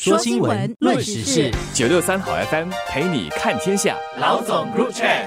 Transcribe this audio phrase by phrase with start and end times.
[0.00, 3.96] 说新闻，论时事，九六三好 FM 陪你看天下。
[4.20, 5.26] 老总 Group Chat。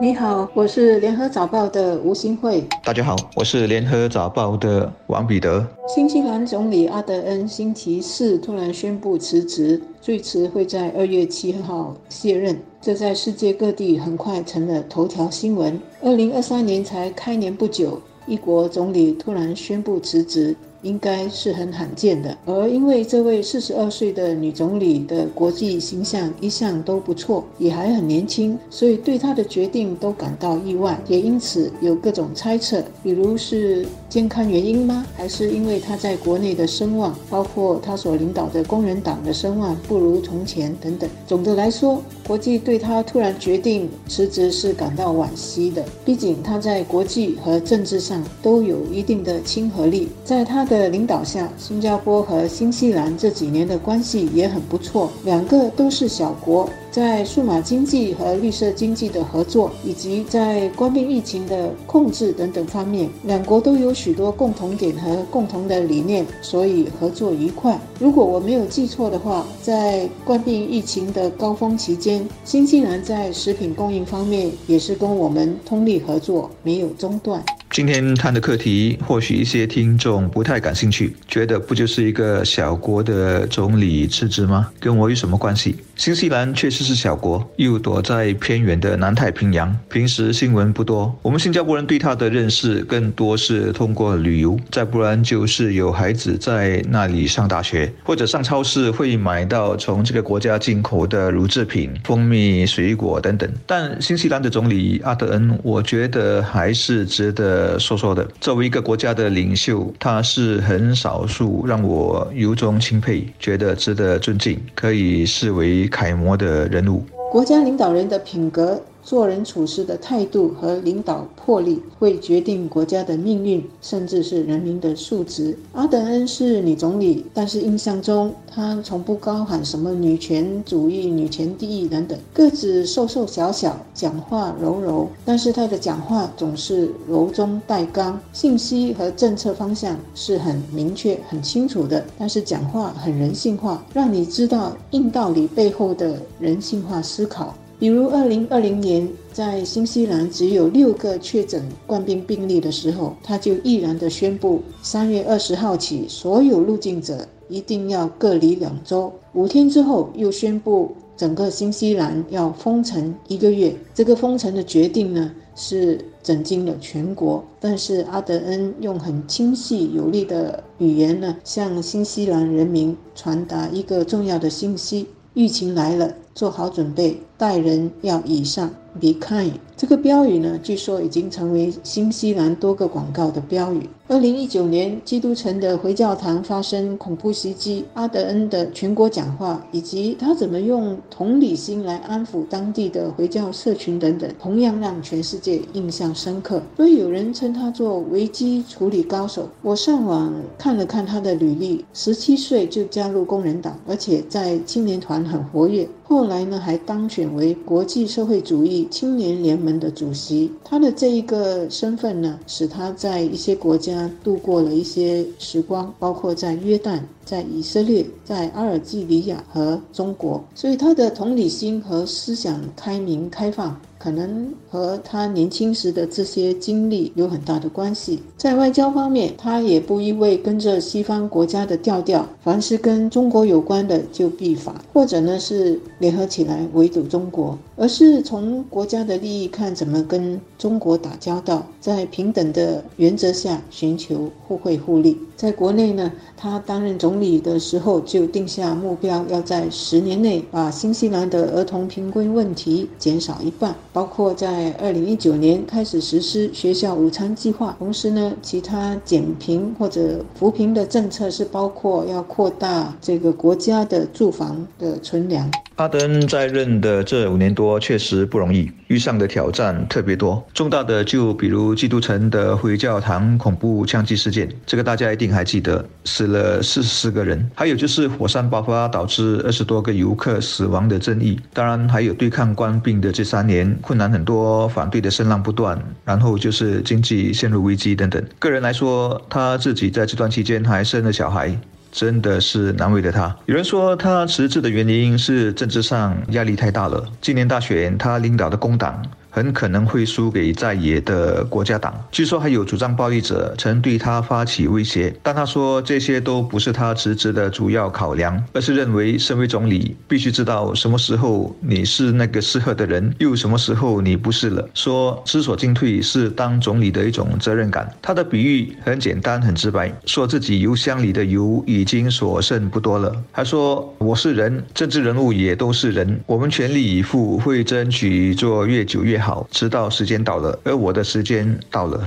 [0.00, 2.66] 你好，我是联合早报的吴新慧。
[2.82, 5.66] 大家好，我是联合早报的王彼得。
[5.94, 12.58] 新西兰总理阿德恩星期四突然宣布辞职，最迟会在二月七号卸任。
[12.80, 15.78] 这在世界各地很快成了头条新闻。
[16.00, 20.56] 二零二三年才开年不久，一国总理突然宣布辞职。
[20.84, 35.04] 应该是很罕见的，而因为这位四十二岁的女总理的国际形象一向都不错，也还很年轻，所以对她的决定都感到意外，也因此有各种猜测，比如是健康原因吗？
[35.16, 41.08] 还是因为她在国内的声望，包括她所领导的工人党的声望不如从前等等。
[41.26, 50.73] 总的来说，国际对她突然决定辞职是感到惋惜的，毕竟她在国际和政治上都有一定的亲和力，在她的。
[50.78, 56.68] 的领导下，新加坡和新西兰这几年的关系也很不错，两个都是小国。
[56.90, 67.76] 在数码经济和绿色经济的合作，以及在关闭疫情的控制等等方面，两国都有许多共同点和共同的理念，所以合作愉快。
[67.98, 77.44] 如果我没有记错的话，在关闭疫情的高峰期间，新西兰在食品供应方面也是跟我们通力合作，没有中断。
[77.74, 84.70] 今天谈的课题，或许一些听众不太感兴趣，觉得不就是一个小国的总理辞职吗？
[84.78, 85.74] 跟我有什么关系？
[85.96, 86.84] 新西兰确实。
[86.84, 91.18] 是小国，又躲在偏远的南太平洋，平时新闻不多。
[91.22, 103.50] 我们新加坡人对它的认识更多是通过旅游，再不然就是有孩子在那里上大学，或者上超市会买到从这个国家进口的乳制品、蜂蜜、水果等等。
[103.66, 108.28] 但新西兰的总理阿德恩，我觉得还是值得说说的。
[108.42, 116.68] 作为一个国家的领袖，他是很少数让我由衷钦佩、觉得值得尊敬、可以视为楷模的。
[116.68, 118.80] 人物，国家领导人的品格。
[119.04, 125.56] 做人处事的态度和领导魄力会决定国家的命运，甚至是人民的素质。
[125.72, 132.18] 阿德恩是女总理，但是印象中她从不高喊什么女权主义、女权第一等等。
[132.32, 142.02] 个子瘦瘦小小，讲话柔柔，但是她的讲话总是柔中带刚，信息和政策方向是很明确、很清楚的。
[142.18, 147.54] 但是讲话很人性化，让你知道硬道理背后的人性化思考。
[147.78, 159.12] 比如，二零二零年在新西兰只有六个确诊冠病病例的时候，他就毅然地宣布，三月二十号起，所有入境者一定要隔离两周。
[159.32, 163.74] 五天之后，又宣布整个新西兰要封城一个月。
[163.92, 167.44] 这个封城的决定呢，是震惊了全国。
[167.60, 177.20] 但是阿德恩用很清晰有力的语言呢，向新西兰人民传达一个重要的信息：疫情来了，做好准备。
[177.36, 179.50] 待人要以上，be kind。
[179.76, 183.88] 这个标语呢，据说已经成为新西兰多个广告的标语。
[184.06, 196.62] 二零一九年，基督城的回教堂发生恐怖袭击，阿德恩的全国讲话，以及他怎么用同理心来安抚当地的回教社群等等，同样让全世界印象深刻。
[196.76, 199.48] 所以有人称他做危机处理高手。
[199.60, 205.86] 我上网看了看他的履历，十七岁就加入工人党，而且在青年团很活跃。
[206.06, 210.52] 后来呢，还当选为国际社会主义青年联盟的主席。
[210.62, 220.44] 他的这一个身份呢，使他在一些国家度过了一些时光，包括在约旦、在以色列、在阿尔及利亚和中国。
[220.54, 223.74] 所以他的同理心和思想开明开放。
[224.04, 228.22] 可能和他年轻时的这些经历有很大的关系。
[228.36, 245.18] 在外交方面，他也不一味跟着西方国家的调调，凡是跟中国有关的就必反，或者呢是联合起来围堵中国，而是从国家的利益看怎么跟中国打交道，在平等的原则下寻求互惠互利。
[245.34, 253.74] 在国内呢，他担任总理的时候就定下目标，要在十年内把新西兰的儿童贫困问题减少一半。
[253.94, 265.48] 包括在二零一九年开始实施学校午餐计划，同时呢，其他减贫或者扶贫的政策是包括要扩大这个国家的住房的存粮。
[265.76, 270.46] 阿登在任的这五年多确实不容易，遇上的挑战特别多。
[270.54, 277.50] 重大的就比如基督城的回教堂恐怖枪击事件，这个大家一定还记得，死了四十四个人。
[277.56, 281.40] 还有就是火山爆发导致二十多个游客死亡的争议。
[281.52, 288.22] 当然还有对抗官兵的这三年，困难很多，反对的声浪不断，然后就是经济陷入危机等等。
[288.38, 291.58] 个人来说，他自己在这段期间还生了小孩。
[291.94, 293.34] 真的是难为了他。
[293.46, 297.04] 有人说他辞职的原因是政治上压力太大了。
[297.20, 299.00] 今年大选，他领导的工党。
[299.34, 301.92] 很可能会输给在野的国家党。
[302.12, 314.68] 据说还有主张暴力者曾对他发起威胁，但他说这些都不是他辞职的主要考量，而是认为身为总理必须知道什么时候你是那个适合的人，又什么时候你不是了。
[314.72, 317.92] 说知所进退是当总理的一种责任感。
[318.00, 323.12] 他的比喻很简单很直白，说自己油箱里的油已经所剩不多了。
[323.32, 329.23] 还说我是人，政治人物也都是人，我们全力以赴会争取做越久越好。
[329.24, 332.06] 好，知道时间到了，而我的时间到了。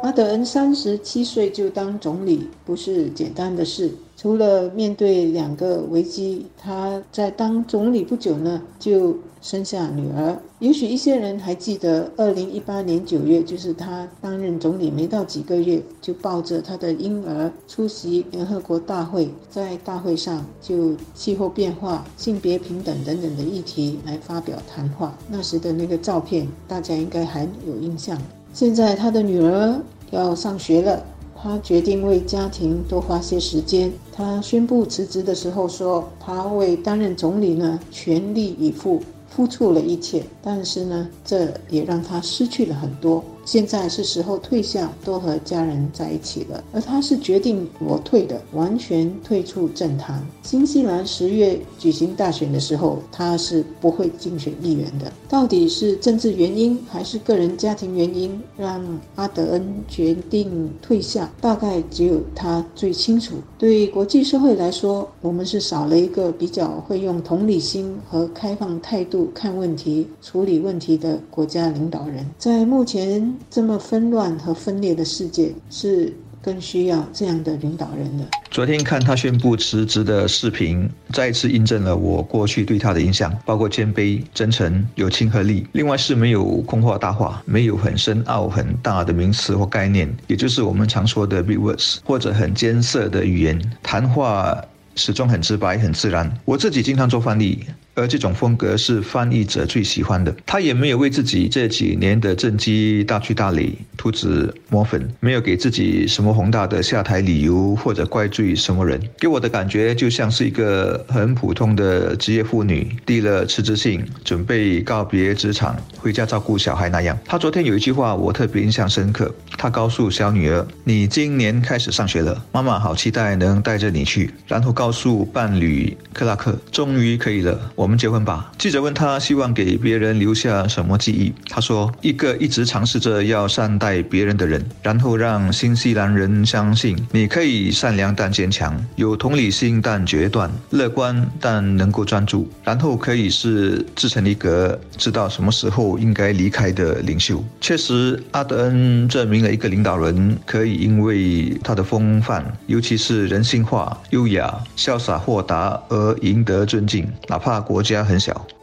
[0.00, 3.90] 阿德恩三十七岁就当总理，不是简单的事。
[4.16, 10.36] 除了面对两个危机，他在当总理不久呢，就生下女儿。
[10.60, 25.16] 也许一些人还记得，二零一八年九月，就是他担任总理没到几个月，就抱着他的婴儿出席联合国大会，在大会上就气候变化、性别平等等等的议题来发表谈话。
[25.28, 28.16] 那时的那个照片，大家应该还有印象。
[28.52, 29.80] 现在他的女儿
[30.10, 31.02] 要上学了。
[31.40, 33.92] 他决定为家庭多花些时间。
[34.12, 39.00] 他宣布辞职的时候说：“他为担任总理呢，全力以赴，
[39.30, 40.24] 付出了一切。
[40.42, 46.62] 但是呢，这也让他失去了很多。”现在是时候退下，多和家人在一起了。
[46.70, 50.22] 而他是决定我退的，完全退出政坛。
[50.42, 55.10] 新西兰十月举行大选的时候，他是不会竞选议员的。
[55.30, 58.84] 到底是政治原因还是个人家庭原因，让
[59.14, 61.30] 阿德恩决定退下？
[61.40, 63.36] 大概只有他最清楚。
[63.56, 72.26] 对国际社会来说，我们是少了一个比较会用同理心和开放态度看问题、处理问题的国家领导人。
[72.36, 73.37] 在目前。
[73.50, 76.12] 这么纷乱和分裂的世界，是
[76.42, 78.24] 更需要这样的领导人的。
[78.50, 85.66] 昨天看他宣布辞职的视频，再次印证了我过去对他的印象，包括谦卑、真诚、有亲和力。
[85.72, 93.60] 另外是没有空话大话，没有很深奥很大的名词或概念，也就是我们常说的 big words，或者很艰涩的语言。
[93.82, 94.56] 谈话
[94.94, 96.32] 始终很直白、很自然。
[96.44, 97.58] 我自己经常做翻译。
[97.98, 100.34] 而这种风格是翻译者最喜欢的。
[100.46, 109.00] 他也没有为自己这几年的政绩大去大理涂脂抹粉，没有给自己什么宏大的下台理由或者怪罪什么人。
[109.18, 117.18] 给我的感觉就像是一个很普通的职业妇女递了辞职信，准备告别职场，回家照顾小孩那样。
[117.24, 128.52] 他昨天有一句话我特别印象深刻，他告诉小女儿：“你今年开始上学了，妈妈好期待能带着你去。”然后告诉伴侣克拉克：“终于可以了，”我我们结婚吧。
[128.58, 157.77] 记者问他希望给别人留下什么记忆，他说：“一个一直尝试着要善待别人的人，然后让新西兰人相信你可以善良但坚强，有同理心但决断，乐观但能够专注，然后可以是自成一格，知道什么时候应该离开的领袖。”确实，阿德恩证明了一个领导人可以因为他的风范，尤其是人性化、优雅、潇洒、豁达而赢得尊敬，哪怕国。
[157.78, 158.57] 国家很小。